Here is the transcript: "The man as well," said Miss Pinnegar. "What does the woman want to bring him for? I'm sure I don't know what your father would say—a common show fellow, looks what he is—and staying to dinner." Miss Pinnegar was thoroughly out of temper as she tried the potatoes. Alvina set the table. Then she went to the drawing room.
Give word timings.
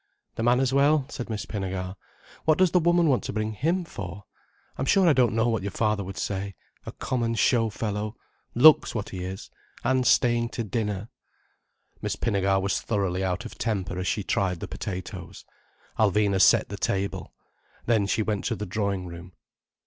"The 0.33 0.41
man 0.41 0.59
as 0.59 0.73
well," 0.73 1.05
said 1.09 1.29
Miss 1.29 1.45
Pinnegar. 1.45 1.93
"What 2.45 2.57
does 2.57 2.71
the 2.71 2.79
woman 2.79 3.05
want 3.07 3.23
to 3.25 3.33
bring 3.33 3.51
him 3.53 3.85
for? 3.85 4.23
I'm 4.75 4.87
sure 4.87 5.07
I 5.07 5.13
don't 5.13 5.35
know 5.35 5.47
what 5.47 5.61
your 5.61 5.69
father 5.69 6.03
would 6.03 6.17
say—a 6.17 6.91
common 6.93 7.35
show 7.35 7.69
fellow, 7.69 8.15
looks 8.55 8.95
what 8.95 9.09
he 9.09 9.23
is—and 9.23 10.07
staying 10.07 10.49
to 10.49 10.63
dinner." 10.63 11.09
Miss 12.01 12.15
Pinnegar 12.15 12.59
was 12.59 12.81
thoroughly 12.81 13.23
out 13.23 13.45
of 13.45 13.59
temper 13.59 13.99
as 13.99 14.07
she 14.07 14.23
tried 14.23 14.59
the 14.59 14.67
potatoes. 14.67 15.45
Alvina 15.99 16.41
set 16.41 16.69
the 16.69 16.77
table. 16.77 17.35
Then 17.85 18.07
she 18.07 18.23
went 18.23 18.45
to 18.45 18.55
the 18.55 18.65
drawing 18.65 19.05
room. 19.05 19.33